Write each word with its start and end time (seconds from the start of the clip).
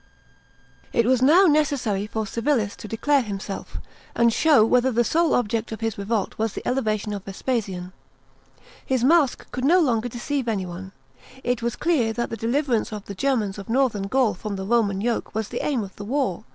It 0.93 1.05
was 1.05 1.21
now 1.21 1.43
necessary 1.45 2.07
for 2.07 2.25
Chilis 2.25 2.75
to 2.77 2.87
declare 2.87 3.21
himsdf, 3.21 3.67
and 4.15 4.33
show 4.33 4.65
whether 4.65 4.91
the 4.91 5.03
sole 5.03 5.35
object 5.35 5.71
of 5.71 5.81
his 5.81 5.95
revolt 5.95 6.39
was 6.39 6.53
the 6.53 6.67
elevation 6.67 7.13
of 7.13 7.23
Vespasian. 7.23 7.93
His 8.83 9.03
mask 9.03 9.51
could 9.51 9.63
no 9.63 9.79
longer 9.79 10.09
deceive 10.09 10.47
anyone; 10.47 10.91
it 11.43 11.61
was 11.61 11.75
clear 11.75 12.13
that 12.13 12.31
the 12.31 12.35
deliverance 12.35 12.91
of 12.91 13.05
the 13.05 13.13
Germans 13.13 13.59
of 13.59 13.69
Northern 13.69 14.07
Gaul 14.07 14.33
from 14.33 14.55
the 14.55 14.65
Roman 14.65 15.01
yoke 15.01 15.35
was 15.35 15.49
the 15.49 15.63
aim 15.63 15.83
of 15.83 15.95
the 15.97 16.05
war. 16.05 16.45